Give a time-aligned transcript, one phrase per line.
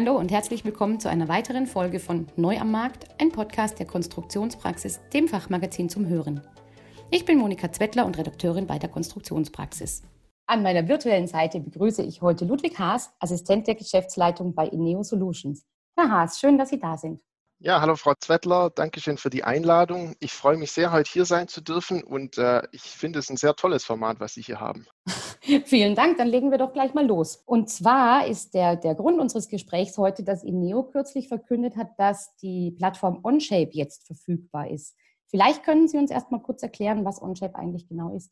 [0.00, 3.86] Hallo und herzlich willkommen zu einer weiteren Folge von Neu am Markt, ein Podcast der
[3.88, 6.40] Konstruktionspraxis, dem Fachmagazin zum Hören.
[7.10, 10.04] Ich bin Monika Zwettler und Redakteurin bei der Konstruktionspraxis.
[10.46, 15.66] An meiner virtuellen Seite begrüße ich heute Ludwig Haas, Assistent der Geschäftsleitung bei Ineo Solutions.
[15.96, 17.20] Herr Haas, schön, dass Sie da sind.
[17.58, 20.14] Ja, hallo Frau Zwettler, danke schön für die Einladung.
[20.20, 23.36] Ich freue mich sehr, heute hier sein zu dürfen und äh, ich finde es ein
[23.36, 24.86] sehr tolles Format, was Sie hier haben.
[25.64, 27.42] Vielen Dank, dann legen wir doch gleich mal los.
[27.46, 32.36] Und zwar ist der, der Grund unseres Gesprächs heute, dass Ineo kürzlich verkündet hat, dass
[32.36, 34.94] die Plattform OnShape jetzt verfügbar ist.
[35.28, 38.30] Vielleicht können Sie uns erst mal kurz erklären, was OnShape eigentlich genau ist.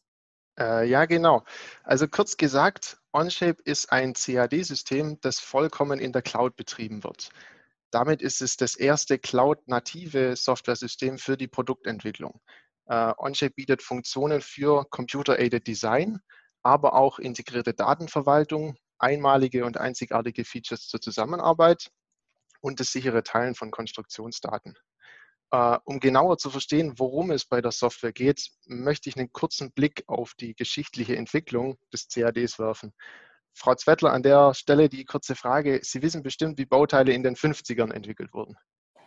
[0.59, 1.43] Äh, ja, genau.
[1.85, 7.31] Also kurz gesagt, OnShape ist ein CAD-System, das vollkommen in der Cloud betrieben wird.
[7.91, 12.41] Damit ist es das erste Cloud-native Software-System für die Produktentwicklung.
[12.87, 16.21] Äh, OnShape bietet Funktionen für Computer-Aided Design,
[16.67, 21.91] aber auch integrierte Datenverwaltung, einmalige und einzigartige Features zur Zusammenarbeit
[22.61, 24.75] und das sichere Teilen von Konstruktionsdaten.
[25.55, 29.71] Uh, um genauer zu verstehen, worum es bei der Software geht, möchte ich einen kurzen
[29.71, 32.93] Blick auf die geschichtliche Entwicklung des CADs werfen.
[33.55, 35.79] Frau Zwettler, an der Stelle die kurze Frage.
[35.85, 38.57] Sie wissen bestimmt, wie Bauteile in den 50ern entwickelt wurden.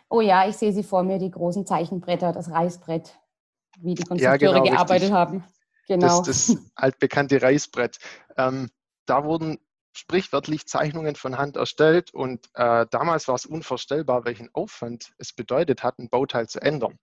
[0.08, 3.20] Oh ja, ich sehe sie vor mir, die großen Zeichenbretter, das Reißbrett,
[3.78, 5.12] wie die Konstrukteure ja, genau, gearbeitet richtig.
[5.12, 5.44] haben.
[5.90, 6.22] Genau.
[6.22, 7.98] Das, das altbekannte Reißbrett.
[8.36, 8.70] Ähm,
[9.06, 9.58] da wurden
[9.92, 15.82] sprichwörtlich Zeichnungen von Hand erstellt und äh, damals war es unvorstellbar, welchen Aufwand es bedeutet
[15.82, 16.96] hat, ein Bauteil zu ändern.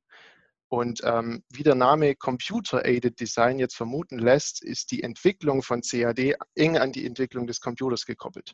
[0.70, 6.36] Und ähm, wie der Name Computer-Aided Design jetzt vermuten lässt, ist die Entwicklung von CAD
[6.56, 8.54] eng an die Entwicklung des Computers gekoppelt.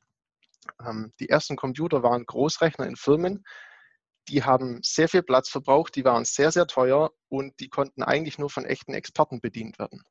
[0.83, 3.43] Ähm, die ersten Computer waren Großrechner in Firmen.
[4.29, 8.39] Die haben sehr viel Platz verbraucht, die waren sehr, sehr teuer und die konnten eigentlich
[8.39, 10.01] nur von echten Experten bedient werden.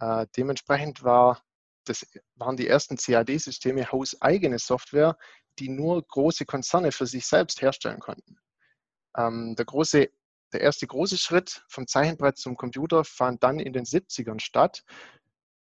[0.00, 1.42] Äh, dementsprechend war
[1.86, 2.06] das
[2.36, 5.18] waren die ersten CAD-Systeme hauseigene Software,
[5.58, 8.38] die nur große Konzerne für sich selbst herstellen konnten.
[9.16, 10.08] Ähm, der große
[10.52, 14.84] der erste große Schritt vom Zeichenbrett zum Computer fand dann in den 70ern statt.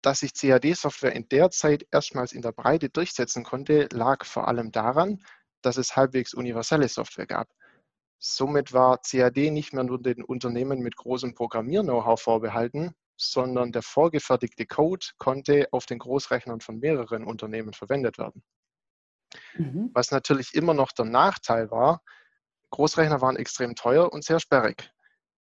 [0.01, 4.73] Dass sich CAD-Software in der Zeit erstmals in der Breite durchsetzen konnte, lag vor allem
[4.73, 5.23] daran,
[5.61, 7.47] dass es halbwegs universelle Software gab.
[8.19, 14.65] Somit war CAD nicht mehr nur den Unternehmen mit großem Programmier-Know-how vorbehalten, sondern der vorgefertigte
[14.65, 18.43] Code konnte auf den Großrechnern von mehreren Unternehmen verwendet werden.
[19.55, 19.91] Mhm.
[19.93, 22.01] Was natürlich immer noch der Nachteil war,
[22.71, 24.91] Großrechner waren extrem teuer und sehr sperrig.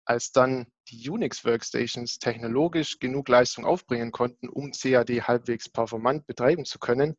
[0.06, 6.80] Als dann die Unix-Workstations technologisch genug Leistung aufbringen konnten, um CAD halbwegs performant betreiben zu
[6.80, 7.18] können,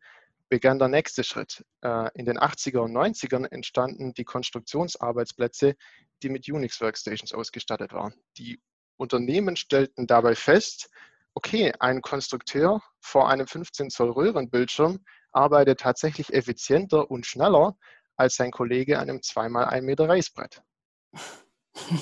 [0.49, 1.65] begann der nächste Schritt.
[1.83, 5.77] Äh, in den 80er und 90ern entstanden die Konstruktionsarbeitsplätze,
[6.23, 8.15] die mit Unix-Workstations ausgestattet waren.
[8.39, 8.61] Die
[8.99, 10.91] Unternehmen stellten dabei fest,
[11.35, 14.99] okay, ein Konstrukteur vor einem 15 Zoll Röhrenbildschirm
[15.33, 17.77] arbeitet tatsächlich effizienter und schneller
[18.17, 20.63] als sein Kollege an einem 2x1 Meter Reißbrett.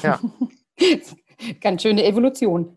[0.02, 0.20] Ja.
[1.60, 2.76] Ganz schöne Evolution.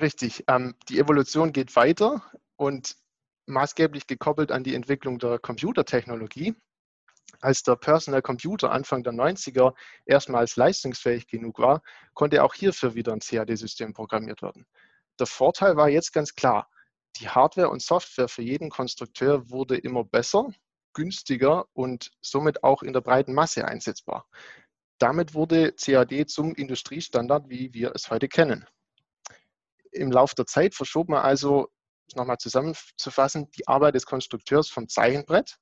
[0.00, 0.44] Richtig.
[0.48, 2.22] Ähm, die Evolution geht weiter
[2.56, 2.96] und
[3.46, 6.54] maßgeblich gekoppelt an die Entwicklung der Computertechnologie.
[7.40, 9.74] Als der Personal Computer Anfang der 90er
[10.06, 11.82] erstmals leistungsfähig genug war,
[12.14, 14.66] konnte auch hierfür wieder ein CAD-System programmiert werden.
[15.18, 16.68] Der Vorteil war jetzt ganz klar,
[17.16, 20.48] die Hardware und Software für jeden Konstrukteur wurde immer besser
[20.94, 24.26] günstiger und somit auch in der breiten Masse einsetzbar.
[24.98, 28.66] Damit wurde CAD zum Industriestandard, wie wir es heute kennen.
[29.90, 31.68] Im Laufe der Zeit verschob man also,
[32.14, 35.58] nochmal zusammenzufassen, die Arbeit des Konstrukteurs vom Zeichenbrett,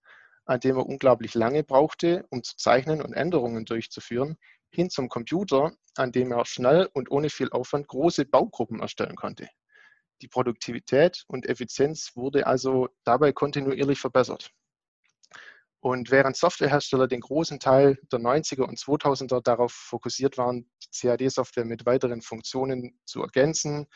[0.51, 4.37] an dem er unglaublich lange brauchte, um zu zeichnen und Änderungen durchzuführen,
[4.71, 9.49] hin zum Computer, an dem er schnell und ohne viel Aufwand große Baugruppen erstellen konnte.
[10.23, 14.51] Die Produktivität und Effizienz wurde also dabei kontinuierlich verbessert.
[15.79, 21.65] Und während Softwarehersteller den großen Teil der 90er und 2000er darauf fokussiert waren, die CAD-Software
[21.65, 23.87] mit weiteren Funktionen zu ergänzen,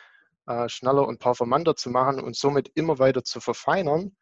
[0.47, 4.15] äh, schneller und performanter zu machen und somit immer weiter zu verfeinern,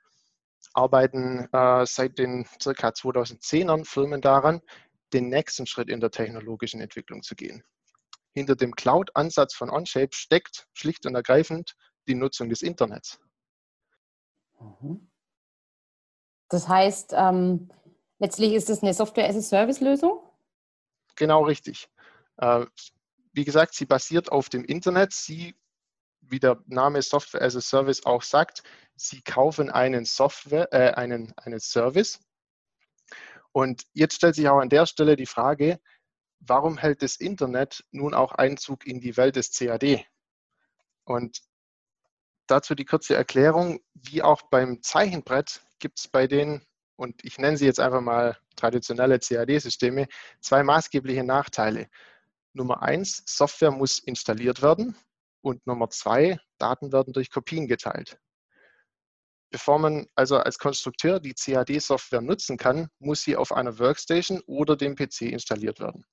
[0.74, 2.88] arbeiten äh, seit den ca.
[2.88, 4.60] 2010ern Firmen daran,
[5.12, 7.62] den nächsten Schritt in der technologischen Entwicklung zu gehen.
[8.34, 11.74] Hinter dem Cloud-Ansatz von OnShape steckt schlicht und ergreifend
[12.08, 13.20] die Nutzung des Internets.
[14.58, 15.10] Mhm.
[16.48, 17.70] Das heißt, ähm,
[18.18, 20.20] letztlich ist es eine Software-as-a-Service-Lösung?
[21.16, 21.88] Genau richtig.
[22.38, 22.66] Äh,
[23.32, 25.12] wie gesagt, sie basiert auf dem Internet.
[25.12, 25.54] Sie,
[26.32, 28.62] wie der Name Software as a Service auch sagt,
[28.96, 32.20] Sie kaufen einen Software, äh, einen, einen Service.
[33.52, 35.78] Und jetzt stellt sich auch an der Stelle die Frage,
[36.40, 40.06] warum hält das Internet nun auch Einzug in die Welt des CAD?
[41.04, 41.42] Und
[42.46, 46.64] dazu die kurze Erklärung, wie auch beim Zeichenbrett gibt es bei denen,
[46.96, 50.06] und ich nenne sie jetzt einfach mal traditionelle CAD-Systeme
[50.40, 51.88] zwei maßgebliche Nachteile.
[52.52, 54.96] Nummer eins, Software muss installiert werden
[55.42, 58.18] und Nummer zwei, Daten werden durch Kopien geteilt.
[59.50, 64.76] Bevor man also als Konstrukteur die CAD-Software nutzen kann, muss sie auf einer Workstation oder
[64.76, 66.06] dem PC installiert werden.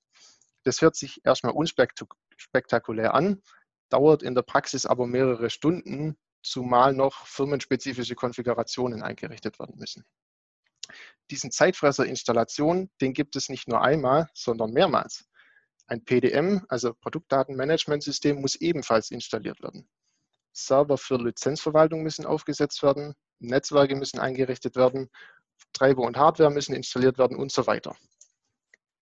[0.64, 3.42] Das hört sich erstmal unspektakulär an,
[3.88, 10.04] dauert in der Praxis aber mehrere Stunden, zumal noch firmenspezifische Konfigurationen eingerichtet werden müssen.
[11.30, 15.29] Diesen Zeitfresser Installation, den gibt es nicht nur einmal, sondern mehrmals.
[15.90, 19.88] Ein PDM, also Produktdatenmanagementsystem, muss ebenfalls installiert werden.
[20.52, 25.10] Server für Lizenzverwaltung müssen aufgesetzt werden, Netzwerke müssen eingerichtet werden,
[25.72, 27.96] Treiber und Hardware müssen installiert werden und so weiter.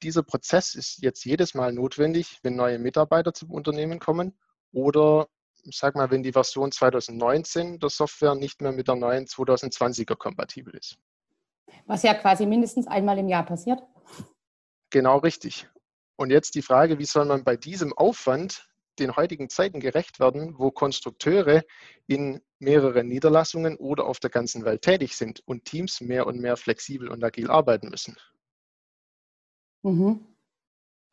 [0.01, 4.37] Dieser Prozess ist jetzt jedes Mal notwendig, wenn neue Mitarbeiter zum Unternehmen kommen
[4.73, 5.29] oder
[5.71, 10.75] sag mal, wenn die Version 2019 der Software nicht mehr mit der neuen 2020er kompatibel
[10.75, 10.97] ist.
[11.85, 13.81] Was ja quasi mindestens einmal im Jahr passiert.
[14.89, 15.69] Genau richtig.
[16.15, 18.67] Und jetzt die Frage, wie soll man bei diesem Aufwand
[18.99, 21.63] den heutigen Zeiten gerecht werden, wo Konstrukteure
[22.07, 26.57] in mehreren Niederlassungen oder auf der ganzen Welt tätig sind und Teams mehr und mehr
[26.57, 28.15] flexibel und agil arbeiten müssen?
[29.81, 30.25] Mhm.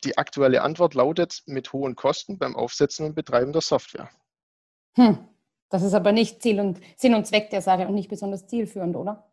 [0.04, 4.10] Die aktuelle Antwort lautet mit hohen Kosten beim Aufsetzen und Betreiben der Software.
[4.94, 5.28] Hm.
[5.68, 8.96] Das ist aber nicht Ziel und Sinn und Zweck der Sache und nicht besonders zielführend,
[8.96, 9.30] oder?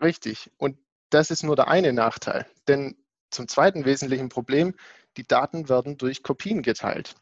[0.00, 0.50] Richtig.
[0.58, 0.76] Und
[1.10, 2.46] das ist nur der eine Nachteil.
[2.68, 2.96] Denn
[3.32, 4.74] zum zweiten wesentlichen Problem,
[5.16, 7.14] die Daten werden durch Kopien geteilt.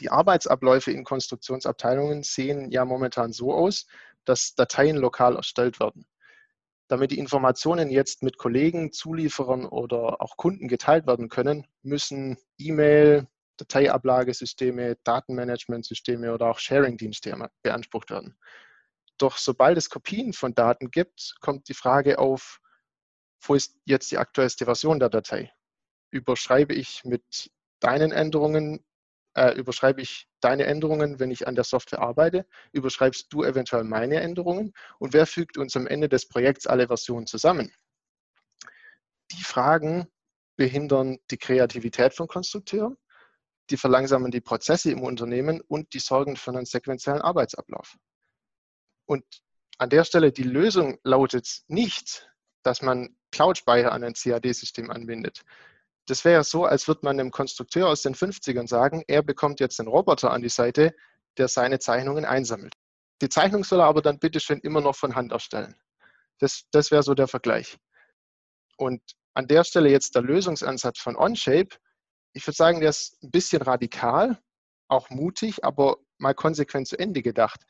[0.00, 3.86] Die Arbeitsabläufe in Konstruktionsabteilungen sehen ja momentan so aus,
[4.24, 6.06] dass Dateien lokal erstellt werden.
[6.88, 13.26] Damit die Informationen jetzt mit Kollegen, Zulieferern oder auch Kunden geteilt werden können, müssen E-Mail,
[13.56, 18.36] Dateiablagesysteme, Datenmanagementsysteme oder auch Sharing-Dienste beansprucht werden.
[19.18, 22.60] Doch sobald es Kopien von Daten gibt, kommt die Frage auf,
[23.42, 25.52] wo ist jetzt die aktuellste Version der Datei?
[26.10, 27.50] Überschreibe ich mit
[27.80, 28.84] deinen Änderungen,
[29.34, 32.46] äh, überschreibe ich deine Änderungen, wenn ich an der Software arbeite?
[32.72, 34.72] Überschreibst du eventuell meine Änderungen?
[34.98, 37.72] Und wer fügt uns am Ende des Projekts alle Versionen zusammen?
[39.32, 40.06] Die Fragen
[40.56, 42.96] behindern die Kreativität von Konstrukteuren
[43.70, 47.96] die verlangsamen die Prozesse im Unternehmen und die sorgen für einen sequenziellen Arbeitsablauf.
[49.06, 49.24] Und
[49.78, 52.30] an der Stelle die Lösung lautet nicht,
[52.62, 55.42] dass man Cloud-Speicher an ein CAD-System anbindet.
[56.06, 59.80] Das wäre so, als würde man einem Konstrukteur aus den 50ern sagen, er bekommt jetzt
[59.80, 60.94] einen Roboter an die Seite,
[61.38, 62.74] der seine Zeichnungen einsammelt.
[63.20, 65.74] Die Zeichnung soll er aber dann bitteschön immer noch von Hand erstellen.
[66.38, 67.78] Das, das wäre so der Vergleich.
[68.76, 69.00] Und
[69.34, 71.76] an der Stelle jetzt der Lösungsansatz von OnShape
[72.32, 74.38] ich würde sagen, der ist ein bisschen radikal,
[74.88, 77.64] auch mutig, aber mal konsequent zu Ende gedacht.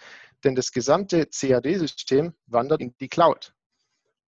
[0.45, 3.55] Denn das gesamte CAD-System wandert in die Cloud.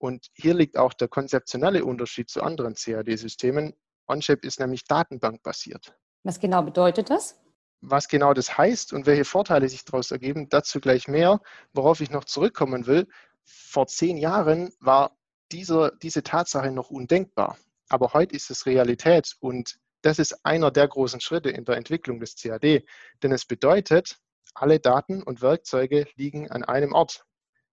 [0.05, 3.73] Und hier liegt auch der konzeptionelle Unterschied zu anderen CAD-Systemen.
[4.07, 5.97] OnShape ist nämlich datenbankbasiert.
[6.25, 7.41] Was genau bedeutet das?
[7.81, 11.41] Was genau das heißt und welche Vorteile sich daraus ergeben, dazu gleich mehr.
[11.73, 13.09] Worauf ich noch zurückkommen will,
[13.45, 15.17] vor zehn Jahren war
[15.53, 17.57] dieser, diese Tatsache noch undenkbar.
[17.89, 22.21] Aber heute ist es Realität und das ist einer der großen Schritte in der Entwicklung
[22.21, 22.85] des CAD,
[23.23, 24.19] denn es bedeutet,
[24.53, 27.25] alle Daten und Werkzeuge liegen an einem Ort.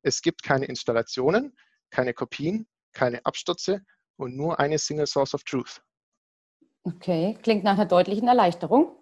[0.02, 1.58] Es gibt keine Installationen,
[1.92, 3.82] keine Kopien, keine Abstürze
[4.18, 5.82] und nur eine Single Source of Truth.
[6.84, 8.98] Okay, klingt nach einer deutlichen Erleichterung.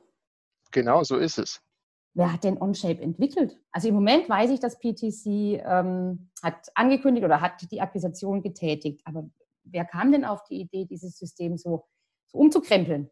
[0.72, 1.62] Genau, so ist es.
[2.14, 3.58] Wer hat denn OnShape entwickelt?
[3.72, 9.02] Also im Moment weiß ich, dass PTC ähm, hat angekündigt oder hat die Akquisition getätigt.
[9.06, 9.30] Aber
[9.64, 11.86] wer kam denn auf die Idee, dieses System so,
[12.28, 13.10] so umzukrempeln?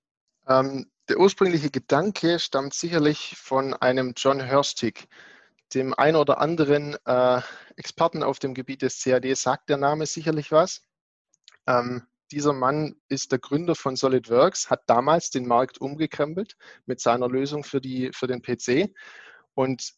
[0.47, 5.07] Ähm, der ursprüngliche Gedanke stammt sicherlich von einem John Hörstig.
[5.73, 7.41] Dem einen oder anderen äh,
[7.75, 10.81] Experten auf dem Gebiet des CAD sagt der Name sicherlich was.
[11.67, 17.27] Ähm, dieser Mann ist der Gründer von SolidWorks, hat damals den Markt umgekrempelt mit seiner
[17.27, 18.93] Lösung für, die, für den PC.
[19.53, 19.93] Und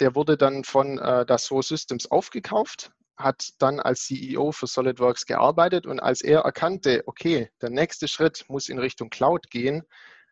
[0.00, 5.86] der wurde dann von äh, Dassault Systems aufgekauft hat dann als CEO für SolidWorks gearbeitet
[5.86, 9.82] und als er erkannte, okay, der nächste Schritt muss in Richtung Cloud gehen,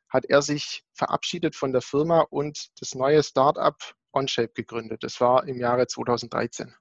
[0.08, 3.76] hat er sich verabschiedet von der Firma und das neue Startup
[4.12, 5.02] OnShape gegründet.
[5.02, 6.74] Das war im Jahre 2013.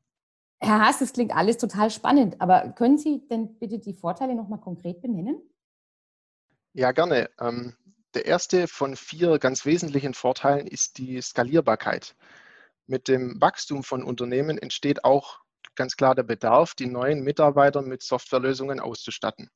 [0.62, 4.60] Herr Haas, das klingt alles total spannend, aber können Sie denn bitte die Vorteile nochmal
[4.60, 5.42] konkret benennen?
[6.74, 7.30] Ja, gerne.
[7.40, 7.76] Ähm,
[8.14, 12.16] der erste von vier ganz wesentlichen Vorteilen ist die Skalierbarkeit.
[12.88, 15.40] Mit dem Wachstum von Unternehmen entsteht auch
[15.76, 19.50] ganz klar der Bedarf, die neuen Mitarbeiter mit Softwarelösungen auszustatten.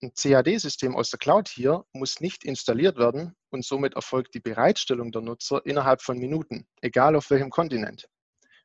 [0.00, 5.10] Ein CAD-System aus der Cloud hier muss nicht installiert werden und somit erfolgt die Bereitstellung
[5.10, 8.08] der Nutzer innerhalb von Minuten, egal auf welchem Kontinent.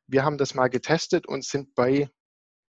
[0.06, 2.08] Wir haben das mal getestet und sind bei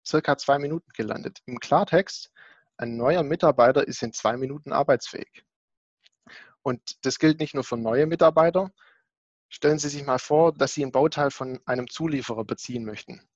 [0.06, 1.40] circa zwei Minuten gelandet.
[1.46, 2.30] Im Klartext,
[2.76, 5.44] ein neuer Mitarbeiter ist in zwei Minuten arbeitsfähig.
[6.62, 8.72] Und das gilt nicht nur für neue Mitarbeiter.
[9.48, 13.28] Stellen Sie sich mal vor, dass Sie ein Bauteil von einem Zulieferer beziehen möchten.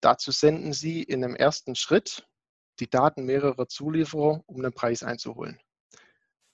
[0.00, 2.26] Dazu senden Sie in einem ersten Schritt
[2.80, 5.58] die Daten mehrerer Zulieferer, um den Preis einzuholen.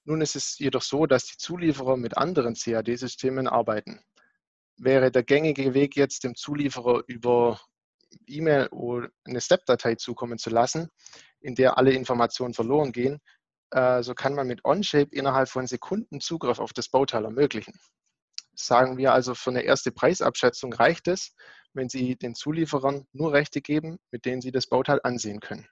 [0.05, 4.01] Nun ist es jedoch so, dass die Zulieferer mit anderen CAD-Systemen arbeiten.
[4.77, 7.61] Wäre der gängige Weg jetzt dem Zulieferer über
[8.27, 10.91] E-Mail oder eine Step-Datei zukommen zu lassen,
[11.41, 13.21] in der alle Informationen verloren gehen,
[13.71, 17.75] äh, so kann man mit OnShape innerhalb von Sekunden Zugriff auf das Bauteil ermöglichen.
[18.55, 21.35] Sagen wir also, für eine erste Preisabschätzung reicht es,
[21.75, 25.69] wenn Sie den Zulieferern nur Rechte geben, mit denen Sie das Bauteil ansehen können.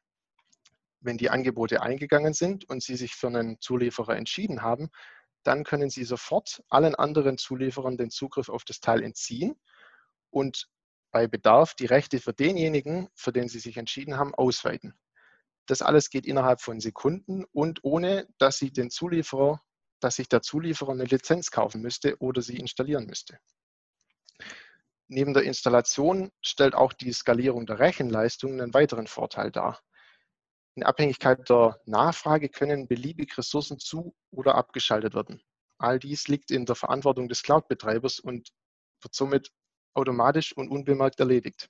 [1.04, 4.88] Wenn die Angebote eingegangen sind und Sie sich für einen Zulieferer entschieden haben,
[5.42, 9.54] dann können Sie sofort allen anderen Zulieferern den Zugriff auf das Teil entziehen
[10.30, 10.68] und
[11.10, 14.98] bei Bedarf die Rechte für denjenigen, für den Sie sich entschieden haben, ausweiten.
[15.66, 19.62] Das alles geht innerhalb von Sekunden und ohne, dass Sie den Zulieferer,
[20.00, 23.38] dass sich der Zulieferer eine Lizenz kaufen müsste oder sie installieren müsste.
[25.08, 29.80] Neben der Installation stellt auch die Skalierung der Rechenleistung einen weiteren Vorteil dar.
[30.76, 35.40] In Abhängigkeit der Nachfrage können beliebig Ressourcen zu- oder abgeschaltet werden.
[35.78, 38.50] All dies liegt in der Verantwortung des Cloud-Betreibers und
[39.00, 39.52] wird somit
[39.94, 41.68] automatisch und unbemerkt erledigt.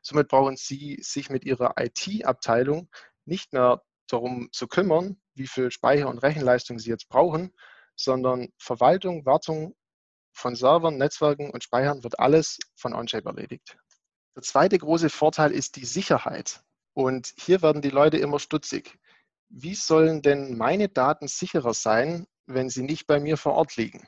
[0.00, 2.88] Somit brauchen Sie sich mit Ihrer IT-Abteilung
[3.26, 7.52] nicht mehr darum zu kümmern, wie viel Speicher und Rechenleistung Sie jetzt brauchen,
[7.94, 9.76] sondern Verwaltung, Wartung
[10.32, 13.76] von Servern, Netzwerken und Speichern wird alles von OnShape erledigt.
[14.34, 16.62] Der zweite große Vorteil ist die Sicherheit.
[16.94, 18.98] Und hier werden die Leute immer stutzig.
[19.48, 24.06] Wie sollen denn meine Daten sicherer sein, wenn sie nicht bei mir vor Ort liegen?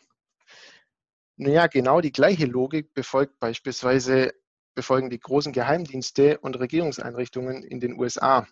[1.36, 4.32] Naja, genau die gleiche Logik befolgt beispielsweise
[4.74, 8.46] befolgen die großen Geheimdienste und Regierungseinrichtungen in den USA.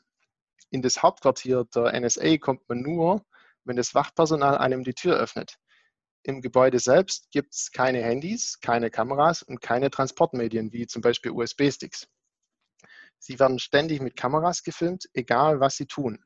[0.71, 3.25] In das Hauptquartier der NSA kommt man nur,
[3.65, 5.59] wenn das Wachpersonal einem die Tür öffnet.
[6.25, 11.33] Im Gebäude selbst gibt es keine Handys, keine Kameras und keine Transportmedien wie zum Beispiel
[11.33, 12.09] USB-Sticks.
[13.23, 16.25] Sie werden ständig mit Kameras gefilmt, egal was sie tun.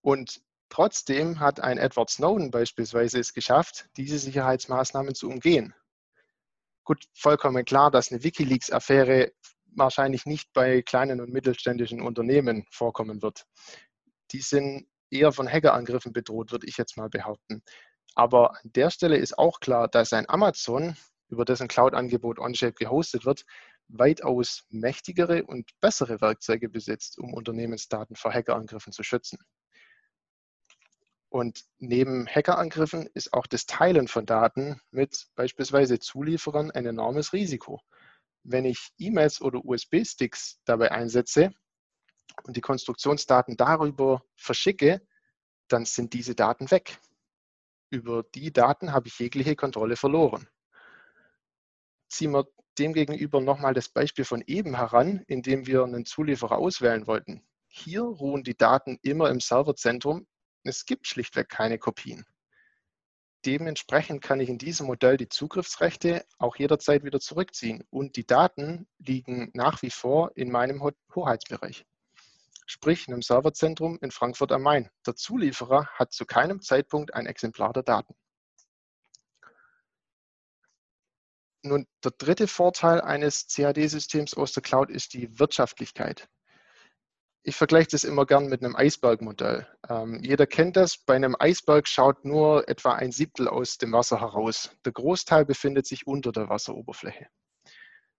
[0.00, 0.40] Und
[0.70, 5.74] trotzdem hat ein Edward Snowden beispielsweise es geschafft, diese Sicherheitsmaßnahmen zu umgehen.
[6.82, 9.32] Gut, vollkommen klar, dass eine Wikileaks-Affäre
[9.76, 13.44] wahrscheinlich nicht bei kleinen und mittelständischen Unternehmen vorkommen wird.
[14.32, 17.62] Die sind eher von Hackerangriffen bedroht, würde ich jetzt mal behaupten.
[18.14, 20.96] Aber an der Stelle ist auch klar, dass ein Amazon,
[21.28, 23.44] über dessen Cloud-Angebot OnShape gehostet wird,
[23.88, 29.38] weitaus mächtigere und bessere Werkzeuge besitzt, um Unternehmensdaten vor Hackerangriffen zu schützen.
[31.28, 37.80] Und neben Hackerangriffen ist auch das Teilen von Daten mit beispielsweise Zulieferern ein enormes Risiko.
[38.44, 41.50] Wenn ich E-Mails oder USB-Sticks dabei einsetze
[42.44, 45.04] und die Konstruktionsdaten darüber verschicke,
[45.66, 47.00] dann sind diese Daten weg.
[47.90, 50.48] Über die Daten habe ich jegliche Kontrolle verloren.
[52.14, 52.46] Ziehen wir
[52.78, 57.44] demgegenüber nochmal das Beispiel von eben heran, indem wir einen Zulieferer auswählen wollten.
[57.66, 60.26] Hier ruhen die Daten immer im Serverzentrum
[60.62, 62.24] es gibt schlichtweg keine Kopien.
[63.44, 68.86] Dementsprechend kann ich in diesem Modell die Zugriffsrechte auch jederzeit wieder zurückziehen und die Daten
[68.98, 70.82] liegen nach wie vor in meinem
[71.14, 71.84] Hoheitsbereich,
[72.64, 74.88] sprich in einem Serverzentrum in Frankfurt am Main.
[75.04, 78.14] Der Zulieferer hat zu keinem Zeitpunkt ein Exemplar der Daten.
[81.64, 86.28] Nun, der dritte Vorteil eines CAD-Systems aus der Cloud ist die Wirtschaftlichkeit.
[87.42, 89.66] Ich vergleiche das immer gern mit einem Eisbergmodell.
[89.88, 90.98] Ähm, jeder kennt das.
[90.98, 94.72] Bei einem Eisberg schaut nur etwa ein Siebtel aus dem Wasser heraus.
[94.84, 97.28] Der Großteil befindet sich unter der Wasseroberfläche.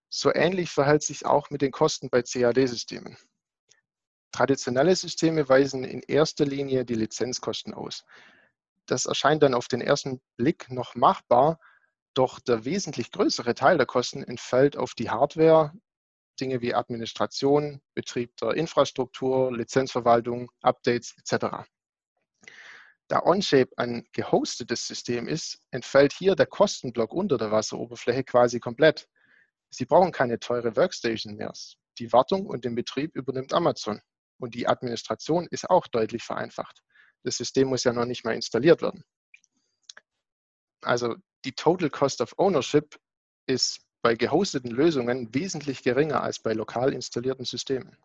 [0.09, 3.15] So ähnlich verhält sich auch mit den Kosten bei CAD-Systemen.
[4.31, 8.05] Traditionelle Systeme weisen in erster Linie die Lizenzkosten aus.
[8.87, 11.59] Das erscheint dann auf den ersten Blick noch machbar,
[12.15, 15.73] doch der wesentlich größere Teil der Kosten entfällt auf die Hardware,
[16.39, 21.67] Dinge wie Administration, Betrieb der Infrastruktur, Lizenzverwaltung, Updates etc.
[23.07, 29.07] Da OnShape ein gehostetes System ist, entfällt hier der Kostenblock unter der Wasseroberfläche quasi komplett.
[29.69, 31.53] Sie brauchen keine teure Workstation mehr.
[31.99, 34.01] Die Wartung und den Betrieb übernimmt Amazon.
[34.39, 36.81] Und die Administration ist auch deutlich vereinfacht.
[37.23, 39.03] Das System muss ja noch nicht mal installiert werden.
[40.81, 42.99] Also die Total Cost of Ownership
[43.45, 47.97] ist bei gehosteten Lösungen wesentlich geringer als bei lokal installierten Systemen.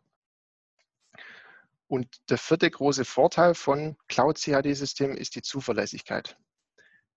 [1.88, 6.38] Und der vierte große Vorteil von Cloud-CAD-Systemen ist die Zuverlässigkeit.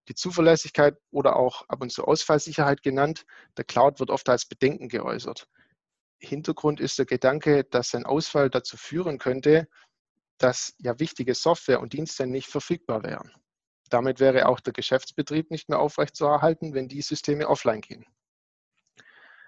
[0.09, 3.25] Die Zuverlässigkeit oder auch ab und zu Ausfallsicherheit genannt,
[3.55, 5.47] der Cloud wird oft als Bedenken geäußert.
[6.17, 9.67] Hintergrund ist der Gedanke, dass ein Ausfall dazu führen könnte,
[10.39, 13.31] dass ja wichtige Software und Dienste nicht verfügbar wären.
[13.89, 18.05] Damit wäre auch der Geschäftsbetrieb nicht mehr aufrechtzuerhalten, wenn die Systeme offline gehen.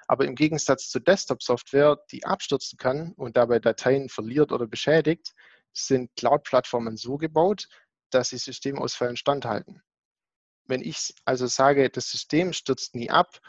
[0.08, 5.34] Aber im Gegensatz zu Desktop-Software, die abstürzen kann und dabei Dateien verliert oder beschädigt,
[5.74, 7.68] sind Cloud-Plattformen so gebaut,
[8.12, 9.82] dass sie Systemausfällen standhalten.
[10.68, 13.40] Wenn ich also sage, das System stürzt nie ab,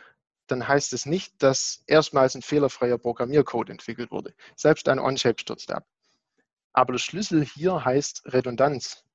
[0.46, 4.34] dann heißt es nicht, dass erstmals ein fehlerfreier Programmiercode entwickelt wurde.
[4.54, 5.86] Selbst ein On-Shape stürzt ab.
[6.72, 9.05] Aber der Schlüssel hier heißt Redundanz.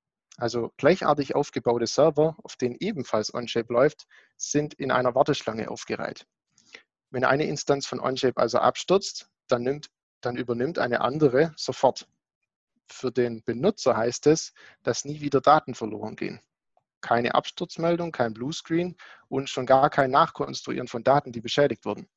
[0.41, 4.07] Also gleichartig aufgebaute Server, auf denen ebenfalls OnShape läuft,
[4.37, 6.25] sind in einer Warteschlange aufgereiht.
[7.11, 12.07] Wenn eine Instanz von OnShape also abstürzt, dann, nimmt, dann übernimmt eine andere sofort.
[12.87, 16.39] Für den Benutzer heißt es, dass nie wieder Daten verloren gehen.
[17.01, 22.09] Keine Absturzmeldung, kein Bluescreen und schon gar kein Nachkonstruieren von Daten, die beschädigt wurden.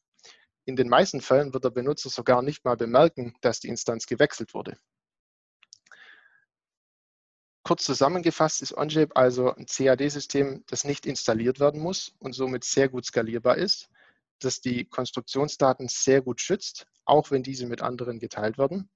[0.65, 4.55] In den meisten Fällen wird der Benutzer sogar nicht mal bemerken, dass die Instanz gewechselt
[4.55, 4.79] wurde.
[7.65, 12.91] Kurz zusammengefasst ist OnShape also ein CAD-System, das nicht installiert werden muss und somit sehr
[12.91, 13.89] gut skalierbar ist,
[14.41, 18.91] das die Konstruktionsdaten sehr gut schützt, auch wenn diese mit anderen geteilt werden,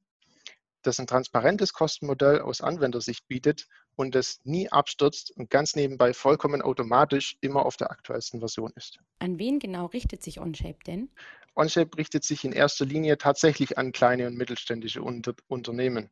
[0.82, 6.60] das ein transparentes Kostenmodell aus Anwendersicht bietet und das nie abstürzt und ganz nebenbei vollkommen
[6.60, 8.98] automatisch immer auf der aktuellsten Version ist.
[9.18, 11.10] An wen genau richtet sich OnShape denn?
[11.54, 16.10] OnShape richtet sich in erster Linie tatsächlich an kleine und mittelständische Unter Unternehmen.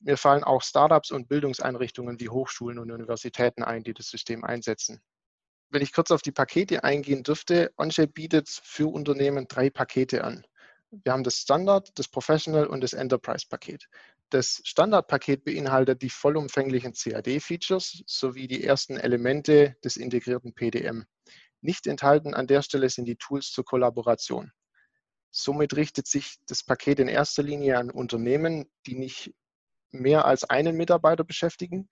[0.00, 5.00] Mir fallen auch Startups und Bildungseinrichtungen wie Hochschulen und Universitäten ein, die das System einsetzen.
[5.70, 10.46] Wenn ich kurz auf die Pakete eingehen dürfte, OnShape bietet für Unternehmen drei Pakete an.
[10.90, 13.88] Wir haben das Standard, das Professional und das Enterprise-Paket.
[14.30, 21.04] Das Standard-Paket beinhaltet die vollumfänglichen CAD-Features sowie die ersten Elemente des integrierten PDM.
[21.60, 24.52] Nicht enthalten an der Stelle sind die Tools zur Kollaboration.
[25.30, 29.34] Somit richtet sich das Paket in erster Linie an Unternehmen, die nicht
[29.90, 31.88] mehr als einen Mitarbeiter beschäftigen.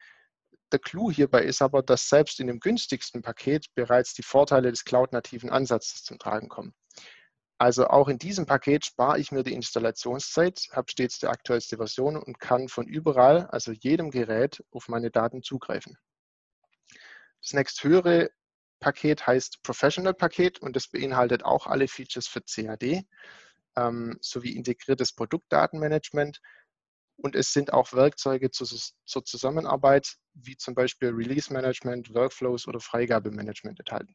[0.73, 4.85] Der Clou hierbei ist aber, dass selbst in dem günstigsten Paket bereits die Vorteile des
[4.85, 6.75] cloud-nativen Ansatzes zum Tragen kommen.
[7.59, 12.17] Also auch in diesem Paket spare ich mir die Installationszeit, habe stets die aktuellste Version
[12.17, 15.97] und kann von überall, also jedem Gerät, auf meine Daten zugreifen.
[17.41, 18.31] Das nächsthöhere
[18.81, 23.07] Paket heißt Professional Paket und das beinhaltet auch alle Features für CAD
[23.77, 26.41] ähm, sowie integriertes Produktdatenmanagement,
[27.17, 28.69] und es sind auch Werkzeuge zur,
[29.05, 34.15] zur Zusammenarbeit, wie zum Beispiel Release Management, Workflows oder Freigabemanagement enthalten.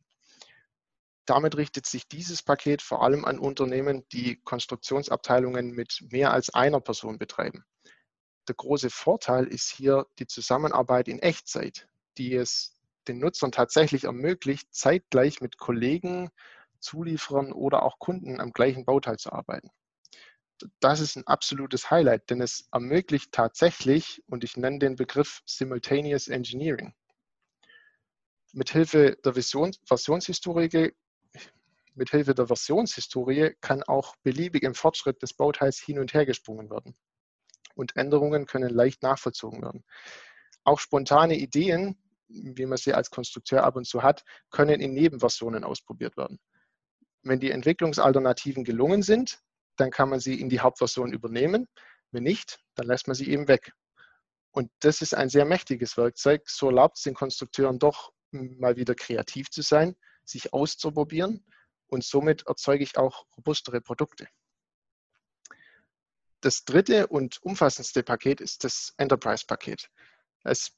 [1.25, 6.79] Damit richtet sich dieses Paket vor allem an Unternehmen, die Konstruktionsabteilungen mit mehr als einer
[6.79, 7.63] Person betreiben.
[8.47, 11.87] Der große Vorteil ist hier die Zusammenarbeit in Echtzeit,
[12.17, 12.75] die es
[13.07, 16.29] den Nutzern tatsächlich ermöglicht, zeitgleich mit Kollegen,
[16.79, 19.69] Zulieferern oder auch Kunden am gleichen Bauteil zu arbeiten
[20.79, 26.27] das ist ein absolutes Highlight, denn es ermöglicht tatsächlich, und ich nenne den Begriff Simultaneous
[26.27, 26.93] Engineering.
[28.53, 30.93] Mithilfe der Versions Versionshistorie,
[31.95, 36.95] mithilfe der Versionshistorie kann auch beliebig im Fortschritt des Bauteils hin und her gesprungen werden.
[37.75, 39.83] Und Änderungen können leicht nachvollzogen werden.
[40.63, 41.97] Auch spontane Ideen,
[42.27, 46.39] wie man sie als Konstrukteur ab und zu hat, können in Nebenversionen ausprobiert werden.
[47.23, 49.41] Wenn die Entwicklungsalternativen gelungen sind,
[49.81, 51.67] dann kann man sie in die Hauptversion übernehmen.
[52.11, 53.73] Wenn nicht, dann lässt man sie eben weg.
[54.51, 56.49] Und das ist ein sehr mächtiges Werkzeug.
[56.49, 61.45] So erlaubt es den Konstrukteuren doch mal wieder kreativ zu sein, sich auszuprobieren
[61.87, 64.27] und somit erzeuge ich auch robustere Produkte.
[66.41, 69.89] Das dritte und umfassendste Paket ist das Enterprise-Paket.
[70.43, 70.71] Es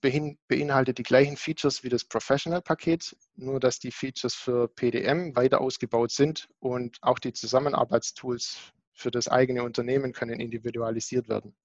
[0.47, 6.11] beinhaltet die gleichen Features wie das Professional-Paket, nur dass die Features für PDM weiter ausgebaut
[6.11, 11.55] sind und auch die Zusammenarbeitstools für das eigene Unternehmen können individualisiert werden.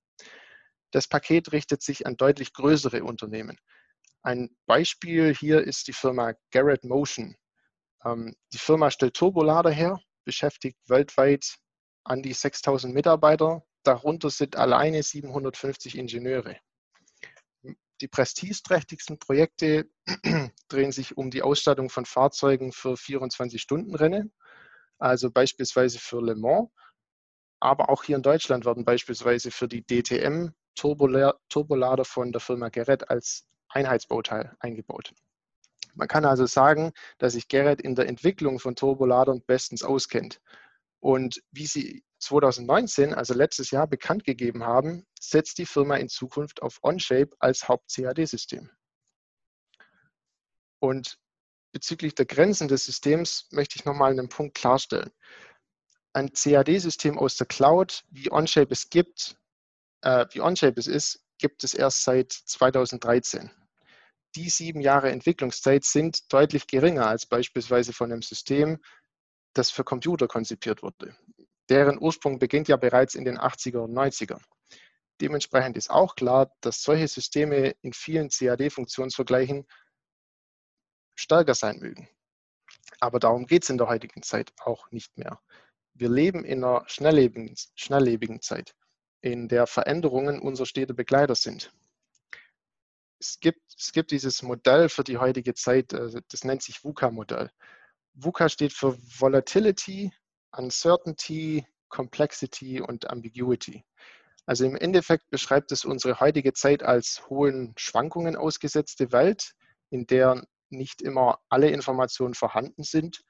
[0.90, 3.58] Das Paket richtet sich an deutlich größere Unternehmen.
[4.22, 7.36] Ein Beispiel hier ist die Firma Garrett Motion.
[8.04, 11.56] Ähm, die Firma stellt Turbolader her, beschäftigt weltweit
[12.04, 13.62] an die 6000 Mitarbeiter.
[13.84, 16.56] Darunter sind alleine 750 Ingenieure.
[18.00, 19.88] Die prestigeträchtigsten Projekte
[20.68, 24.32] drehen sich um die Ausstattung von Fahrzeugen für 24-Stunden-Rennen,
[24.98, 26.68] also beispielsweise für Le Mans
[27.60, 33.10] aber auch hier in Deutschland werden beispielsweise für die DTM Turbolader von der Firma Gerät
[33.10, 35.12] als Einheitsbauteil eingebaut.
[35.94, 40.40] Man kann also sagen, dass sich Gerät in der Entwicklung von Turboladern bestens auskennt.
[41.00, 46.62] Und wie sie 2019, also letztes Jahr, bekannt gegeben haben, setzt die Firma in Zukunft
[46.62, 48.70] auf OnShape als Haupt-CAD-System.
[50.80, 51.18] Und
[51.72, 55.10] bezüglich der Grenzen des Systems möchte ich nochmal einen Punkt klarstellen
[56.18, 59.36] ein CAD-System aus der Cloud, wie OnShape es gibt,
[60.02, 63.50] äh, wie OnShape es ist, gibt es erst seit 2013.
[64.34, 68.78] Die sieben Jahre Entwicklungszeit sind deutlich geringer als beispielsweise von einem System,
[69.54, 71.16] das für Computer konzipiert wurde.
[71.68, 74.40] Deren Ursprung beginnt ja bereits in den 80er und 90er.
[75.20, 79.66] Dementsprechend ist auch klar, dass solche Systeme in vielen CAD-Funktionsvergleichen
[81.16, 82.08] stärker sein mögen.
[83.00, 85.40] Aber darum geht es in der heutigen Zeit auch nicht mehr.
[85.98, 88.72] Wir leben in einer schnelllebigen, schnelllebigen Zeit,
[89.20, 91.72] in der Veränderungen unser steter Begleiter sind.
[93.18, 97.50] Es gibt, es gibt dieses Modell für die heutige Zeit, äh, das nennt sich VUCA-Modell.
[98.14, 100.12] VUCA steht für Volatility,
[100.52, 103.84] Uncertainty, Complexity und Ambiguity.
[104.46, 109.56] Also im Endeffekt beschreibt es unsere heutige Zeit als hohen Schwankungen ausgesetzte Welt,
[109.90, 113.24] in der nicht immer alle Informationen vorhanden sind,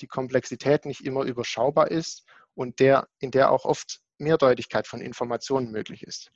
[0.00, 5.70] die Komplexität nicht immer überschaubar ist und der, in der auch oft Mehrdeutigkeit von Informationen
[5.70, 6.30] möglich ist.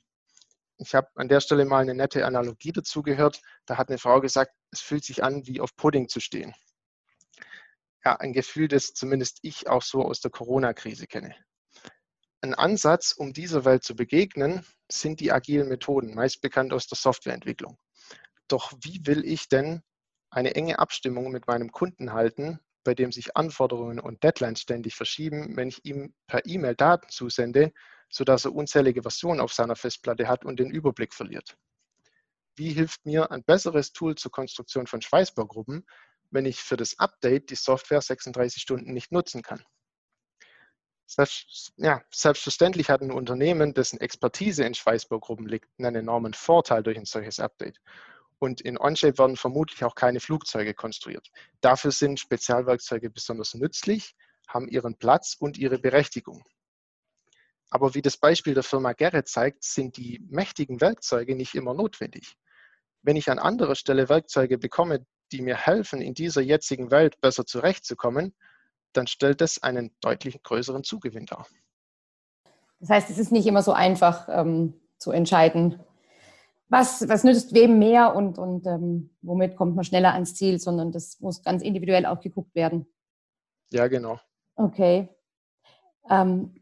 [0.77, 3.41] Ich habe an der Stelle mal eine nette Analogie dazu gehört.
[3.65, 6.53] Da hat eine Frau gesagt, es fühlt sich an, wie auf Pudding zu stehen.
[8.03, 11.35] Ja, ein Gefühl, das zumindest ich auch so aus der Corona-Krise kenne.
[12.41, 16.97] Ein Ansatz, um dieser Welt zu begegnen, sind die agilen Methoden, meist bekannt aus der
[16.97, 17.77] Softwareentwicklung.
[18.49, 19.81] Doch wie will ich denn
[20.29, 25.55] eine enge Abstimmung mit meinem Kunden halten, bei dem sich Anforderungen und Deadlines ständig verschieben,
[25.55, 27.73] wenn ich ihm per E-Mail Daten zusende,
[28.09, 31.57] sodass er unzählige Versionen auf seiner Festplatte hat und den Überblick verliert?
[32.55, 35.85] Wie hilft mir ein besseres Tool zur Konstruktion von Schweißbaugruppen,
[36.29, 39.65] wenn ich für das Update die Software 36 Stunden nicht nutzen kann?
[41.05, 47.39] Selbstverständlich hat ein Unternehmen, dessen Expertise in Schweißbaugruppen liegt, einen enormen Vorteil durch ein solches
[47.39, 47.79] Update.
[48.39, 51.29] Und in OnShape werden vermutlich auch keine Flugzeuge konstruiert.
[51.61, 54.15] Dafür sind Spezialwerkzeuge besonders nützlich,
[54.47, 56.43] haben ihren Platz und ihre Berechtigung.
[57.69, 62.37] Aber wie das Beispiel der Firma Gerrit zeigt, sind die mächtigen Werkzeuge nicht immer notwendig.
[63.01, 67.45] Wenn ich an anderer Stelle Werkzeuge bekomme, die mir helfen, in dieser jetzigen Welt besser
[67.45, 68.35] zurechtzukommen,
[68.93, 71.47] dann stellt das einen deutlich größeren Zugewinn dar.
[72.79, 75.79] Das heißt, es ist nicht immer so einfach ähm, zu entscheiden,
[76.73, 80.91] was, was nützt wem mehr und, und ähm, womit kommt man schneller ans Ziel, sondern
[80.91, 82.87] das muss ganz individuell auch geguckt werden.
[83.71, 84.19] Ja, genau.
[84.55, 85.07] Okay.
[86.09, 86.55] Ähm,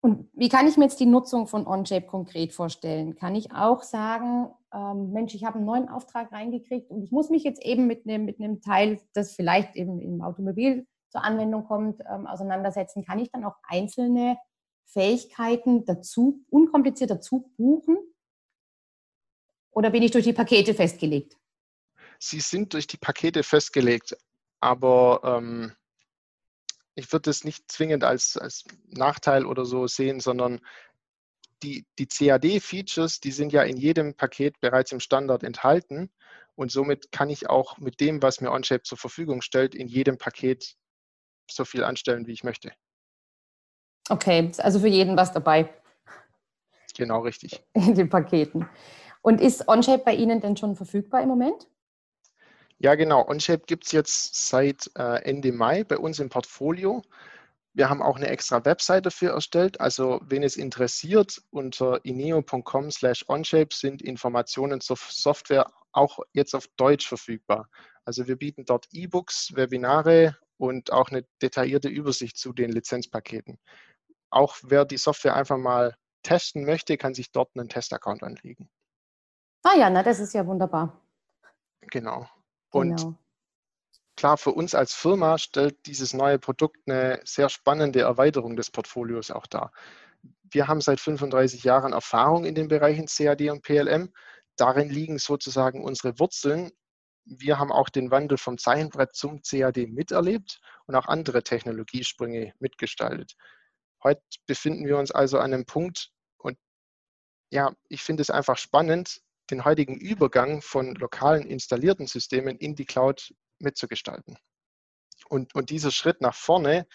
[0.00, 3.16] und wie kann ich mir jetzt die Nutzung von OnShape konkret vorstellen?
[3.16, 7.28] Kann ich auch sagen, ähm, Mensch, ich habe einen neuen Auftrag reingekriegt und ich muss
[7.28, 11.64] mich jetzt eben mit einem, mit einem Teil, das vielleicht eben im Automobil zur Anwendung
[11.64, 13.04] kommt, ähm, auseinandersetzen?
[13.04, 14.38] Kann ich dann auch einzelne
[14.86, 17.98] Fähigkeiten dazu, unkompliziert dazu buchen?
[19.74, 21.36] Oder bin ich durch die Pakete festgelegt?
[22.18, 24.16] Sie sind durch die Pakete festgelegt,
[24.60, 25.72] aber ähm,
[26.94, 30.60] ich würde es nicht zwingend als, als Nachteil oder so sehen, sondern
[31.62, 36.10] die, die CAD-Features, die sind ja in jedem Paket bereits im Standard enthalten
[36.54, 40.18] und somit kann ich auch mit dem, was mir OnShape zur Verfügung stellt, in jedem
[40.18, 40.76] Paket
[41.50, 42.72] so viel anstellen, wie ich möchte.
[44.08, 45.74] Okay, also für jeden was dabei.
[46.96, 47.64] Genau, richtig.
[47.74, 48.68] In den Paketen.
[49.24, 51.66] Und ist OnShape bei Ihnen denn schon verfügbar im Moment?
[52.76, 53.26] Ja, genau.
[53.26, 57.00] OnShape gibt es jetzt seit äh, Ende Mai bei uns im Portfolio.
[57.72, 59.80] Wir haben auch eine extra Website dafür erstellt.
[59.80, 66.66] Also, wen es interessiert, unter ineo.com slash OnShape sind Informationen zur Software auch jetzt auf
[66.76, 67.70] Deutsch verfügbar.
[68.04, 73.58] Also, wir bieten dort E-Books, Webinare und auch eine detaillierte Übersicht zu den Lizenzpaketen.
[74.28, 78.68] Auch wer die Software einfach mal testen möchte, kann sich dort einen Testaccount anlegen.
[79.66, 81.00] Ah ja, na, das ist ja wunderbar.
[81.80, 82.28] Genau.
[82.70, 83.18] Und genau.
[84.14, 89.30] klar, für uns als Firma stellt dieses neue Produkt eine sehr spannende Erweiterung des Portfolios
[89.30, 89.72] auch dar.
[90.42, 94.12] Wir haben seit 35 Jahren Erfahrung in den Bereichen CAD und PLM.
[94.56, 96.70] Darin liegen sozusagen unsere Wurzeln.
[97.24, 103.34] Wir haben auch den Wandel vom Zeichenbrett zum CAD miterlebt und auch andere Technologiesprünge mitgestaltet.
[104.02, 106.58] Heute befinden wir uns also an einem Punkt, und
[107.50, 112.86] ja, ich finde es einfach spannend, den heutigen Übergang von lokalen installierten Systemen in die
[112.86, 114.38] Cloud mitzugestalten.
[115.28, 116.86] Und, und dieser Schritt nach vorne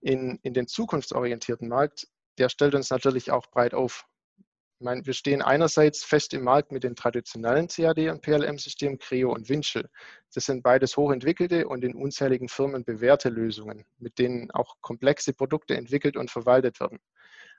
[0.00, 4.06] in, in den zukunftsorientierten Markt, der stellt uns natürlich auch breit auf.
[4.78, 9.32] Ich meine, wir stehen einerseits fest im Markt mit den traditionellen CAD- und PLM-Systemen Creo
[9.32, 9.88] und Winchell.
[10.34, 15.76] Das sind beides hochentwickelte und in unzähligen Firmen bewährte Lösungen, mit denen auch komplexe Produkte
[15.76, 16.98] entwickelt und verwaltet werden.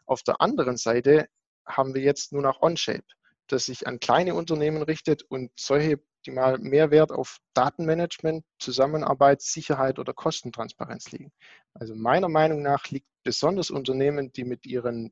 [0.06, 1.28] Auf der anderen Seite
[1.66, 3.04] haben wir jetzt nur noch OnShape
[3.48, 9.42] das sich an kleine Unternehmen richtet und solche, die mal mehr Wert auf Datenmanagement, Zusammenarbeit,
[9.42, 11.32] Sicherheit oder Kostentransparenz liegen.
[11.74, 15.12] Also meiner Meinung nach liegt besonders Unternehmen, die mit ihren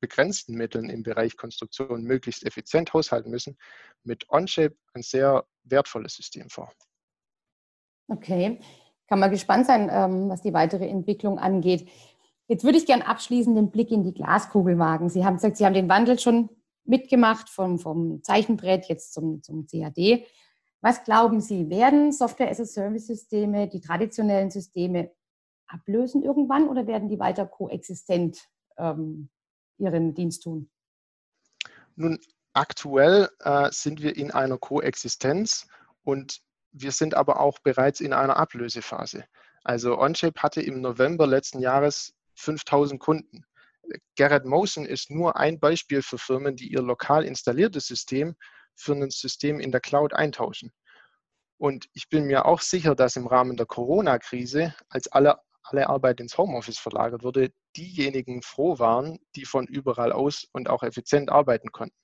[0.00, 3.56] begrenzten Mitteln im Bereich Konstruktion möglichst effizient haushalten müssen,
[4.02, 6.72] mit OnShape ein sehr wertvolles System vor.
[8.08, 8.60] Okay,
[9.06, 11.88] kann man gespannt sein, ähm, was die weitere Entwicklung angeht.
[12.48, 15.08] Jetzt würde ich gerne abschließend den Blick in die Glaskugel wagen.
[15.08, 16.50] Sie haben gesagt, Sie haben den Wandel schon
[16.84, 20.26] mitgemacht vom, vom Zeichenbrett jetzt zum, zum CAD.
[20.80, 25.12] Was glauben Sie, werden Software-as-a-Service-Systeme die traditionellen Systeme
[25.66, 29.30] ablösen irgendwann oder werden die weiter koexistent ähm,
[29.78, 30.70] ihren Dienst tun?
[31.94, 32.18] Nun,
[32.52, 35.68] aktuell äh, sind wir in einer Koexistenz
[36.04, 36.40] und
[36.72, 39.24] wir sind aber auch bereits in einer Ablösephase.
[39.62, 43.44] Also OnShape hatte im November letzten Jahres 5000 Kunden.
[44.16, 48.34] Garrett Motion ist nur ein Beispiel für Firmen, die ihr lokal installiertes System
[48.74, 50.72] für ein System in der Cloud eintauschen.
[51.58, 56.20] Und ich bin mir auch sicher, dass im Rahmen der Corona-Krise, als alle, alle Arbeit
[56.20, 61.70] ins Homeoffice verlagert wurde, diejenigen froh waren, die von überall aus und auch effizient arbeiten
[61.70, 61.96] konnten.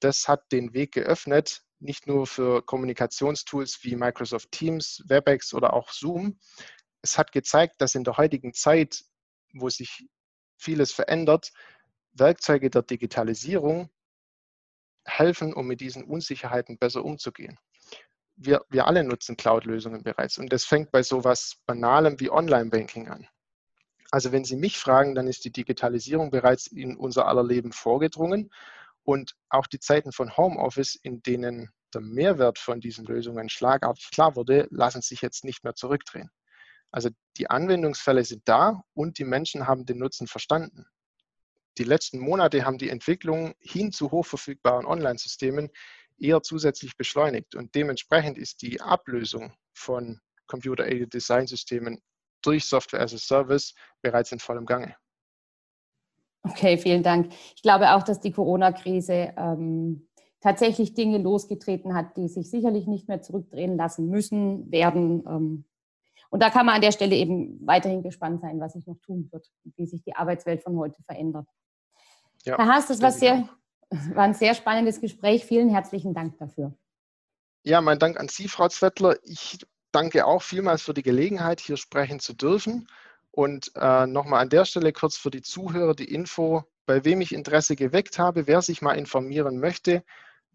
[0.00, 5.90] Das hat den Weg geöffnet, nicht nur für Kommunikationstools wie Microsoft Teams, WebEx oder auch
[5.90, 6.38] Zoom.
[7.02, 9.02] Es hat gezeigt, dass in der heutigen Zeit,
[9.52, 10.06] wo sich
[10.56, 11.52] vieles verändert,
[12.12, 13.90] Werkzeuge der Digitalisierung
[15.04, 17.58] helfen, um mit diesen Unsicherheiten besser umzugehen.
[18.36, 23.26] Wir, wir alle nutzen Cloud-Lösungen bereits und das fängt bei sowas Banalem wie Online-Banking an.
[24.10, 28.50] Also wenn Sie mich fragen, dann ist die Digitalisierung bereits in unser aller Leben vorgedrungen
[29.02, 34.36] und auch die Zeiten von Homeoffice, in denen der Mehrwert von diesen Lösungen schlagartig klar
[34.36, 36.30] wurde, lassen sich jetzt nicht mehr zurückdrehen.
[36.96, 40.86] Also die Anwendungsfälle sind da und die Menschen haben den Nutzen verstanden.
[41.76, 45.68] Die letzten Monate haben die Entwicklung hin zu hochverfügbaren Online-Systemen
[46.16, 52.00] eher zusätzlich beschleunigt und dementsprechend ist die Ablösung von Computer-Aided Design-Systemen
[52.40, 54.96] durch Software as a Service bereits in vollem Gange.
[56.44, 57.30] Okay, vielen Dank.
[57.56, 60.08] Ich glaube auch, dass die Corona-Krise ähm,
[60.40, 65.22] tatsächlich Dinge losgetreten hat, die sich sicherlich nicht mehr zurückdrehen lassen müssen, werden.
[65.28, 65.64] Ähm,
[66.30, 69.28] und da kann man an der Stelle eben weiterhin gespannt sein, was sich noch tun
[69.32, 71.46] wird und wie sich die Arbeitswelt von heute verändert.
[72.44, 73.48] Ja, Herr Haas, das war, sehr,
[74.14, 75.44] war ein sehr spannendes Gespräch.
[75.44, 76.72] Vielen herzlichen Dank dafür.
[77.64, 79.16] Ja, mein Dank an Sie, Frau Zwettler.
[79.24, 79.58] Ich
[79.90, 82.86] danke auch vielmals für die Gelegenheit, hier sprechen zu dürfen.
[83.32, 87.32] Und äh, nochmal an der Stelle kurz für die Zuhörer die Info, bei wem ich
[87.34, 90.04] Interesse geweckt habe, wer sich mal informieren möchte.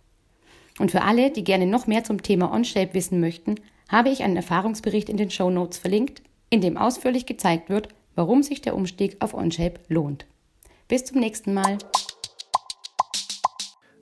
[0.78, 3.56] Und für alle, die gerne noch mehr zum Thema OnShape wissen möchten,
[3.90, 8.44] habe ich einen Erfahrungsbericht in den Show Notes verlinkt, in dem ausführlich gezeigt wird, warum
[8.44, 10.26] sich der Umstieg auf OnShape lohnt.
[10.88, 11.78] Bis zum nächsten Mal.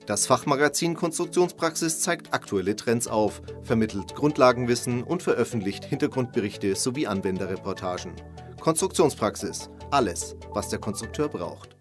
[0.06, 8.12] Das Fachmagazin Konstruktionspraxis zeigt aktuelle Trends auf, vermittelt Grundlagenwissen und veröffentlicht Hintergrundberichte sowie Anwenderreportagen.
[8.60, 9.68] Konstruktionspraxis.
[9.90, 11.75] Alles, was der Konstrukteur braucht.